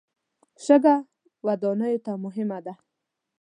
[0.65, 0.95] شګه
[1.45, 2.73] ودانیو ته مهمه ده.